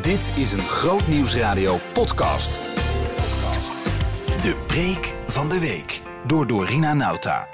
[0.00, 2.52] Dit is een Groot Nieuwsradio podcast.
[4.42, 7.48] De preek van de week door Dorina Nauta.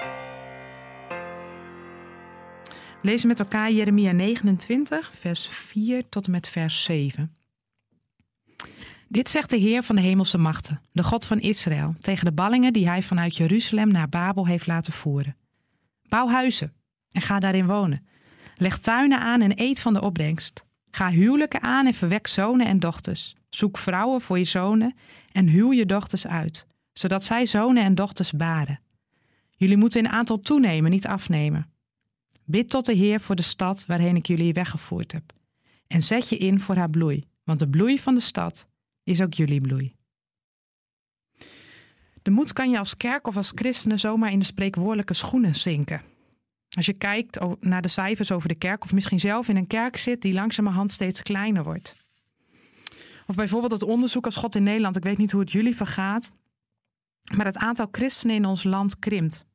[3.01, 7.35] Lezen met elkaar Jeremia 29, vers 4 tot en met vers 7.
[9.07, 12.73] Dit zegt de Heer van de hemelse machten, de God van Israël, tegen de ballingen
[12.73, 15.35] die hij vanuit Jeruzalem naar Babel heeft laten voeren.
[16.09, 16.73] Bouw huizen
[17.11, 18.07] en ga daarin wonen.
[18.55, 20.67] Leg tuinen aan en eet van de opbrengst.
[20.91, 23.35] Ga huwelijken aan en verwek zonen en dochters.
[23.49, 24.95] Zoek vrouwen voor je zonen
[25.31, 28.79] en huw je dochters uit, zodat zij zonen en dochters baren.
[29.55, 31.71] Jullie moeten in aantal toenemen, niet afnemen.
[32.45, 35.33] Bid tot de Heer voor de stad waarheen ik jullie weggevoerd heb.
[35.87, 38.67] En zet je in voor haar bloei, want de bloei van de stad
[39.03, 39.95] is ook jullie bloei.
[42.21, 46.01] De moed kan je als kerk of als christenen zomaar in de spreekwoordelijke schoenen zinken.
[46.69, 49.97] Als je kijkt naar de cijfers over de kerk, of misschien zelf in een kerk
[49.97, 51.95] zit die langzamerhand steeds kleiner wordt.
[53.27, 54.95] Of bijvoorbeeld het onderzoek als God in Nederland.
[54.95, 56.31] Ik weet niet hoe het jullie vergaat,
[57.35, 59.45] maar het aantal christenen in ons land krimpt.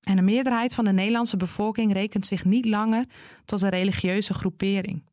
[0.00, 3.04] En de meerderheid van de Nederlandse bevolking rekent zich niet langer
[3.44, 5.04] tot een religieuze groepering.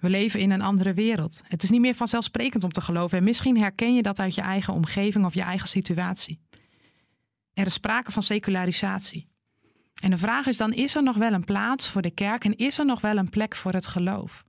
[0.00, 1.40] We leven in een andere wereld.
[1.44, 4.40] Het is niet meer vanzelfsprekend om te geloven en misschien herken je dat uit je
[4.40, 6.40] eigen omgeving of je eigen situatie.
[7.54, 9.29] Er is sprake van secularisatie.
[10.00, 12.56] En de vraag is dan: is er nog wel een plaats voor de kerk en
[12.56, 14.44] is er nog wel een plek voor het geloof?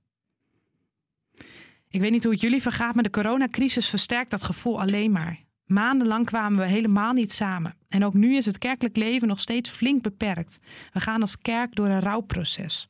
[1.88, 5.40] Ik weet niet hoe het jullie vergaat, maar de coronacrisis versterkt dat gevoel alleen maar.
[5.64, 7.74] Maandenlang kwamen we helemaal niet samen.
[7.88, 10.58] En ook nu is het kerkelijk leven nog steeds flink beperkt.
[10.92, 12.88] We gaan als kerk door een rouwproces.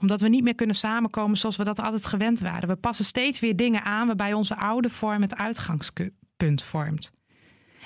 [0.00, 2.68] Omdat we niet meer kunnen samenkomen zoals we dat altijd gewend waren.
[2.68, 7.10] We passen steeds weer dingen aan waarbij onze oude vorm het uitgangspunt vormt.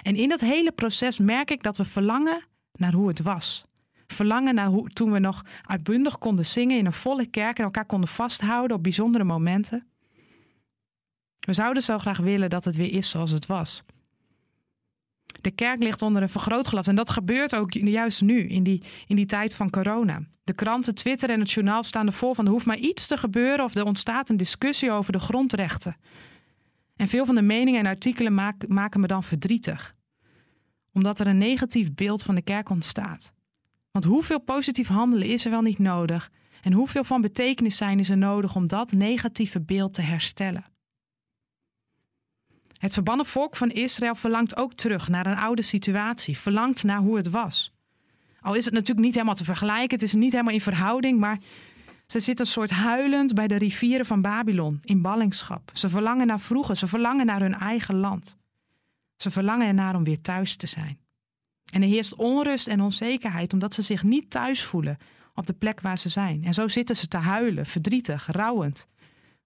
[0.03, 3.65] En in dat hele proces merk ik dat we verlangen naar hoe het was.
[4.13, 7.85] Verlangen naar hoe, toen we nog uitbundig konden zingen in een volle kerk en elkaar
[7.85, 9.87] konden vasthouden op bijzondere momenten.
[11.39, 13.83] We zouden zo graag willen dat het weer is zoals het was.
[15.41, 19.17] De kerk ligt onder een vergrootglas en dat gebeurt ook juist nu, in die, in
[19.17, 20.23] die tijd van corona.
[20.45, 23.17] De kranten, Twitter en het journaal staan er vol van er hoeft maar iets te
[23.17, 25.97] gebeuren of er ontstaat een discussie over de grondrechten.
[26.97, 28.35] En veel van de meningen en artikelen
[28.69, 29.95] maken me dan verdrietig
[30.93, 33.35] omdat er een negatief beeld van de kerk ontstaat.
[33.93, 36.31] Want hoeveel positief handelen is er wel niet nodig?
[36.63, 40.65] En hoeveel van betekenis zijn is er nodig om dat negatieve beeld te herstellen?
[42.79, 47.17] Het verbannen volk van Israël verlangt ook terug naar een oude situatie, verlangt naar hoe
[47.17, 47.73] het was.
[48.41, 51.39] Al is het natuurlijk niet helemaal te vergelijken, het is niet helemaal in verhouding, maar
[52.07, 55.71] ze zitten een soort huilend bij de rivieren van Babylon in ballingschap.
[55.73, 58.37] Ze verlangen naar vroeger, ze verlangen naar hun eigen land.
[59.17, 61.02] Ze verlangen ernaar om weer thuis te zijn.
[61.73, 64.99] En er heerst onrust en onzekerheid omdat ze zich niet thuis voelen
[65.35, 66.45] op de plek waar ze zijn.
[66.45, 68.87] En zo zitten ze te huilen, verdrietig, rouwend,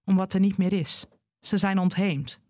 [0.04, 1.06] om wat er niet meer is.
[1.40, 2.40] Ze zijn ontheemd.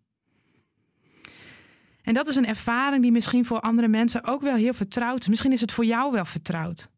[2.02, 5.28] En dat is een ervaring die misschien voor andere mensen ook wel heel vertrouwd is.
[5.28, 6.90] Misschien is het voor jou wel vertrouwd.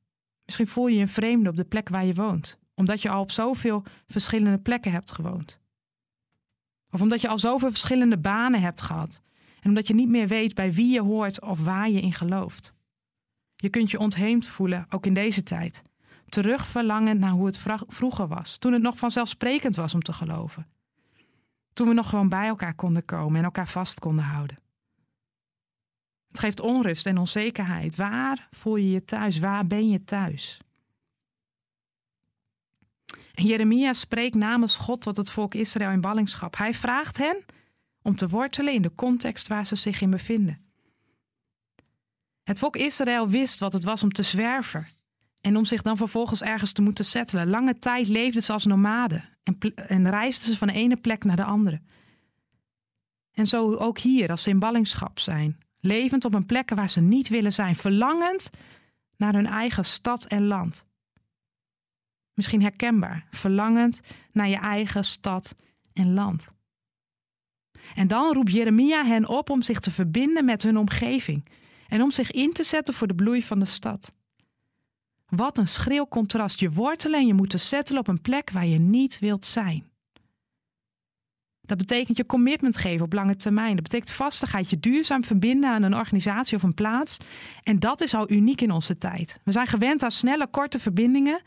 [0.44, 3.20] Misschien voel je je een vreemde op de plek waar je woont, omdat je al
[3.20, 5.60] op zoveel verschillende plekken hebt gewoond.
[6.90, 9.22] Of omdat je al zoveel verschillende banen hebt gehad
[9.60, 12.74] en omdat je niet meer weet bij wie je hoort of waar je in gelooft.
[13.56, 15.82] Je kunt je ontheemd voelen, ook in deze tijd.
[16.28, 20.66] Terug verlangen naar hoe het vroeger was, toen het nog vanzelfsprekend was om te geloven.
[21.72, 24.58] Toen we nog gewoon bij elkaar konden komen en elkaar vast konden houden.
[26.28, 27.96] Het geeft onrust en onzekerheid.
[27.96, 29.38] Waar voel je je thuis?
[29.38, 30.60] Waar ben je thuis?
[33.34, 36.56] En Jeremia spreekt namens God tot het volk Israël in ballingschap.
[36.56, 37.44] Hij vraagt hen
[38.08, 40.58] om te wortelen in de context waar ze zich in bevinden.
[42.42, 44.88] Het volk Israël wist wat het was om te zwerven
[45.40, 47.48] en om zich dan vervolgens ergens te moeten settelen.
[47.48, 51.36] Lange tijd leefden ze als nomaden en, en reisden ze van de ene plek naar
[51.36, 51.80] de andere.
[53.32, 57.00] En zo ook hier, als ze in ballingschap zijn, levend op een plek waar ze
[57.00, 58.50] niet willen zijn, verlangend
[59.16, 60.86] naar hun eigen stad en land.
[62.34, 64.00] Misschien herkenbaar, verlangend
[64.32, 65.54] naar je eigen stad
[65.92, 66.56] en land.
[67.94, 71.44] En dan roept Jeremia hen op om zich te verbinden met hun omgeving
[71.88, 74.12] en om zich in te zetten voor de bloei van de stad.
[75.28, 76.60] Wat een schril contrast.
[76.60, 79.86] Je wortelen en je moet settelen op een plek waar je niet wilt zijn.
[81.60, 83.74] Dat betekent je commitment geven op lange termijn.
[83.74, 87.16] Dat betekent vastigheid, je duurzaam verbinden aan een organisatie of een plaats.
[87.62, 89.40] En dat is al uniek in onze tijd.
[89.44, 91.42] We zijn gewend aan snelle, korte verbindingen.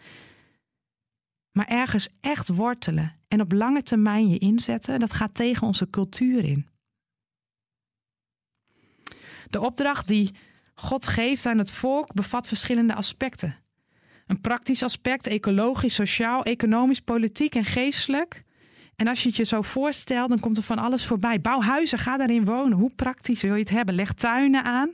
[1.51, 6.43] Maar ergens echt wortelen en op lange termijn je inzetten, dat gaat tegen onze cultuur
[6.43, 6.67] in.
[9.49, 10.35] De opdracht die
[10.73, 13.55] God geeft aan het volk bevat verschillende aspecten.
[14.27, 18.43] Een praktisch aspect, ecologisch, sociaal, economisch, politiek en geestelijk.
[18.95, 21.41] En als je het je zo voorstelt, dan komt er van alles voorbij.
[21.41, 22.77] Bouw huizen, ga daarin wonen.
[22.77, 23.95] Hoe praktisch wil je het hebben?
[23.95, 24.91] Leg tuinen aan,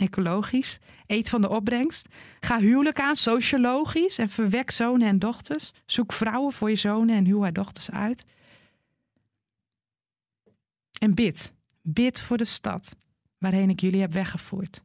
[0.00, 0.78] ecologisch.
[1.06, 2.08] Eet van de opbrengst.
[2.40, 4.18] Ga huwelijk aan, sociologisch.
[4.18, 5.72] En verwek zonen en dochters.
[5.86, 8.24] Zoek vrouwen voor je zonen en huw haar dochters uit.
[10.98, 11.54] En bid.
[11.82, 12.96] Bid voor de stad
[13.38, 14.84] waarheen ik jullie heb weggevoerd.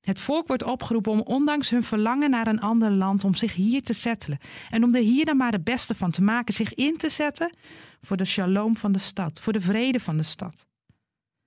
[0.00, 3.82] Het volk wordt opgeroepen om ondanks hun verlangen naar een ander land, om zich hier
[3.82, 4.38] te settelen.
[4.70, 7.56] En om er hier dan maar het beste van te maken, zich in te zetten
[8.00, 10.66] voor de shalom van de stad, voor de vrede van de stad.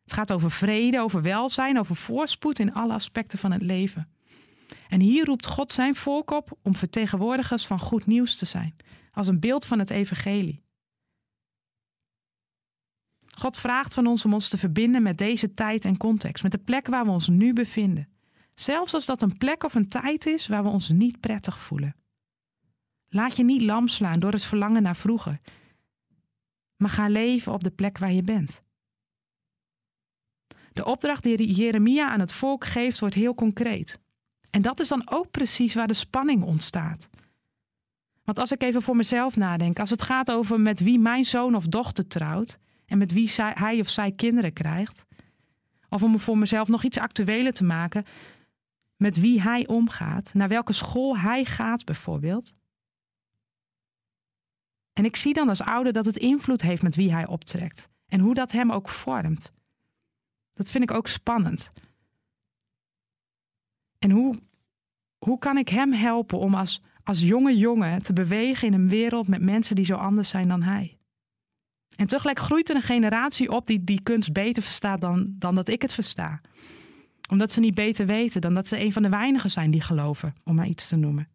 [0.10, 4.10] Het gaat over vrede, over welzijn, over voorspoed in alle aspecten van het leven.
[4.88, 8.76] En hier roept God zijn volk op om vertegenwoordigers van goed nieuws te zijn,
[9.12, 10.64] als een beeld van het evangelie.
[13.38, 16.58] God vraagt van ons om ons te verbinden met deze tijd en context, met de
[16.58, 18.10] plek waar we ons nu bevinden.
[18.56, 21.96] Zelfs als dat een plek of een tijd is waar we ons niet prettig voelen.
[23.10, 25.40] Laat je niet lam slaan door het verlangen naar vroeger,
[26.76, 28.68] maar ga leven op de plek waar je bent.
[30.80, 34.00] De opdracht die Jeremia aan het volk geeft wordt heel concreet.
[34.50, 37.10] En dat is dan ook precies waar de spanning ontstaat.
[38.24, 41.56] Want als ik even voor mezelf nadenk, als het gaat over met wie mijn zoon
[41.56, 45.06] of dochter trouwt en met wie hij of zij kinderen krijgt,
[45.90, 48.06] of om voor mezelf nog iets actueler te maken,
[48.96, 52.52] met wie hij omgaat, naar welke school hij gaat bijvoorbeeld.
[54.94, 58.20] En ik zie dan als ouder dat het invloed heeft met wie hij optrekt en
[58.20, 59.58] hoe dat hem ook vormt.
[60.60, 61.72] Dat vind ik ook spannend.
[64.00, 64.36] En hoe,
[65.18, 69.28] hoe kan ik hem helpen om als, als jonge jongen te bewegen in een wereld
[69.28, 70.98] met mensen die zo anders zijn dan hij?
[71.96, 75.68] En tegelijk groeit er een generatie op die die kunst beter verstaat dan, dan dat
[75.68, 76.42] ik het versta
[77.30, 80.34] omdat ze niet beter weten dan dat ze een van de weinigen zijn die geloven,
[80.44, 81.30] om maar iets te noemen.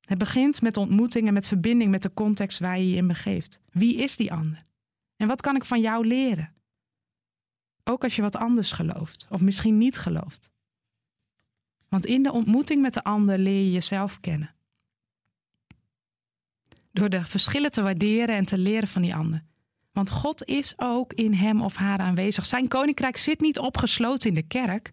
[0.00, 3.60] Het begint met ontmoeting en met verbinding met de context waar je je in begeeft.
[3.70, 4.62] Wie is die ander?
[5.16, 6.52] En wat kan ik van jou leren?
[7.84, 10.50] Ook als je wat anders gelooft, of misschien niet gelooft.
[11.88, 14.54] Want in de ontmoeting met de ander leer je jezelf kennen.
[16.92, 19.44] Door de verschillen te waarderen en te leren van die ander.
[19.92, 22.46] Want God is ook in hem of haar aanwezig.
[22.46, 24.92] Zijn koninkrijk zit niet opgesloten in de kerk.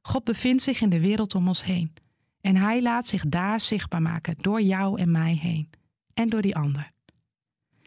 [0.00, 1.92] God bevindt zich in de wereld om ons heen.
[2.40, 5.70] En hij laat zich daar zichtbaar maken door jou en mij heen.
[6.14, 6.92] En door die ander.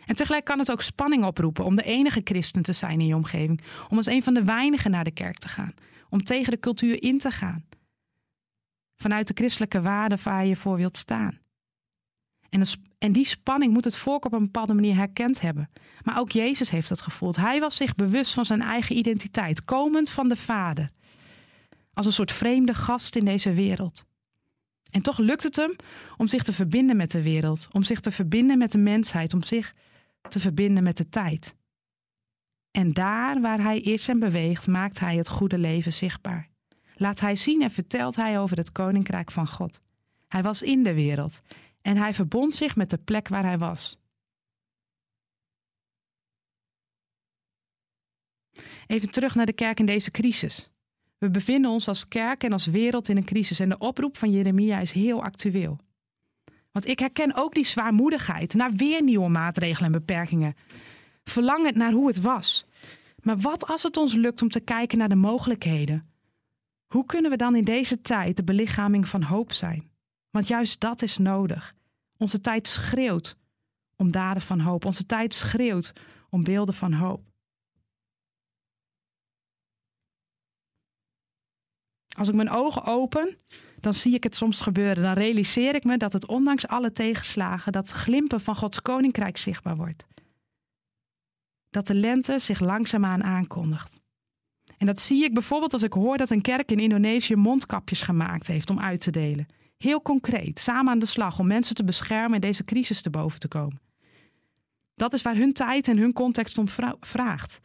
[0.08, 3.16] En tegelijk kan het ook spanning oproepen om de enige christen te zijn in je
[3.16, 3.62] omgeving.
[3.90, 5.74] Om als een van de weinigen naar de kerk te gaan.
[6.10, 7.66] Om tegen de cultuur in te gaan.
[8.96, 11.40] Vanuit de christelijke waarden waar je voor wilt staan.
[12.50, 12.62] En,
[12.98, 15.70] en die spanning moet het volk op een bepaalde manier herkend hebben.
[16.04, 17.36] Maar ook Jezus heeft dat gevoeld.
[17.36, 20.90] Hij was zich bewust van zijn eigen identiteit, komend van de Vader.
[21.94, 24.06] Als een soort vreemde gast in deze wereld.
[24.92, 25.76] En toch lukt het hem
[26.18, 29.44] om zich te verbinden met de wereld, om zich te verbinden met de mensheid, om
[29.44, 29.74] zich
[30.32, 31.56] te verbinden met de tijd.
[32.72, 36.50] En daar waar hij is en beweegt, maakt hij het goede leven zichtbaar.
[36.96, 39.82] Laat hij zien en vertelt hij over het koninkrijk van God.
[40.28, 41.42] Hij was in de wereld
[41.82, 44.00] en hij verbond zich met de plek waar hij was.
[48.88, 50.72] Even terug naar de kerk in deze crisis.
[51.18, 54.32] We bevinden ons als kerk en als wereld in een crisis en de oproep van
[54.32, 55.80] Jeremia is heel actueel.
[56.78, 60.56] Want ik herken ook die zwaarmoedigheid naar weer nieuwe maatregelen en beperkingen.
[61.24, 62.66] Verlangend naar hoe het was.
[63.22, 66.10] Maar wat als het ons lukt om te kijken naar de mogelijkheden?
[66.88, 69.90] Hoe kunnen we dan in deze tijd de belichaming van hoop zijn?
[70.30, 71.74] Want juist dat is nodig.
[72.18, 73.38] Onze tijd schreeuwt
[73.96, 74.86] om daden van hoop.
[74.86, 75.94] Onze tijd schreeuwt
[76.30, 77.22] om beelden van hoop.
[82.18, 83.38] Als ik mijn ogen open,
[83.80, 85.04] dan zie ik het soms gebeuren.
[85.04, 89.76] Dan realiseer ik me dat het ondanks alle tegenslagen, dat glimpen van Gods koninkrijk zichtbaar
[89.76, 90.06] wordt.
[91.70, 94.00] Dat de lente zich langzaamaan aankondigt.
[94.78, 98.48] En dat zie ik bijvoorbeeld als ik hoor dat een kerk in Indonesië mondkapjes gemaakt
[98.48, 99.48] heeft om uit te delen.
[99.78, 103.40] Heel concreet, samen aan de slag om mensen te beschermen en deze crisis te boven
[103.40, 103.82] te komen.
[104.96, 106.68] Dat is waar hun tijd en hun context om
[107.00, 107.60] vraagt.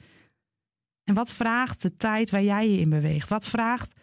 [1.05, 3.29] En wat vraagt de tijd waar jij je in beweegt?
[3.29, 3.95] Wat vraagt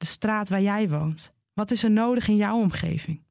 [0.00, 1.32] de straat waar jij woont?
[1.52, 3.22] Wat is er nodig in jouw omgeving?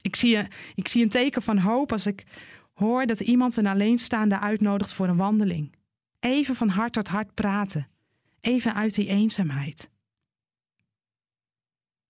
[0.00, 0.38] Ik zie,
[0.74, 2.24] ik zie een teken van hoop als ik
[2.72, 5.74] hoor dat iemand een alleenstaande uitnodigt voor een wandeling.
[6.20, 7.88] Even van hart tot hart praten.
[8.40, 9.90] Even uit die eenzaamheid.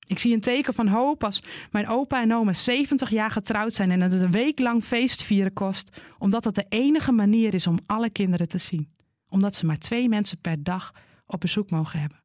[0.06, 3.90] Ik zie een teken van hoop als mijn opa en oma 70 jaar getrouwd zijn
[3.90, 8.10] en het een week lang feestvieren kost, omdat dat de enige manier is om alle
[8.10, 8.88] kinderen te zien.
[9.28, 10.94] Omdat ze maar twee mensen per dag
[11.26, 12.22] op bezoek mogen hebben.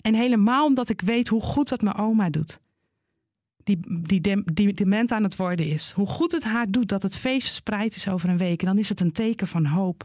[0.00, 2.60] En helemaal omdat ik weet hoe goed dat mijn oma doet.
[3.64, 5.90] die, die, dem- die dement aan het worden is.
[5.90, 8.60] Hoe goed het haar doet dat het feest verspreid is over een week.
[8.60, 10.04] En dan is het een teken van hoop.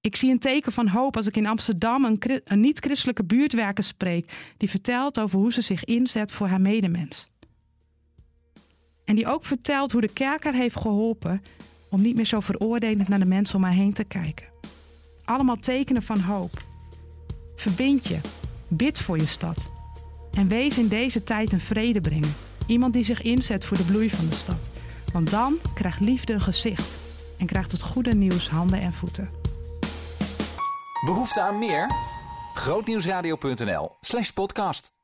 [0.00, 4.52] Ik zie een teken van hoop als ik in Amsterdam een, een niet-christelijke buurtwerker spreek.
[4.56, 7.28] Die vertelt over hoe ze zich inzet voor haar medemens.
[9.04, 11.40] En die ook vertelt hoe de kerk haar heeft geholpen
[11.90, 14.46] om niet meer zo veroordelend naar de mensen om haar heen te kijken.
[15.24, 16.62] Allemaal tekenen van hoop.
[17.56, 18.20] Verbind je.
[18.68, 19.70] Bid voor je stad.
[20.32, 22.34] En wees in deze tijd een vrede brengen.
[22.66, 24.68] Iemand die zich inzet voor de bloei van de stad.
[25.12, 26.96] Want dan krijgt liefde een gezicht.
[27.38, 29.30] En krijgt het goede nieuws handen en voeten.
[31.04, 31.90] Behoefte aan meer?
[32.54, 34.97] Grootnieuwsradio.nl slash podcast.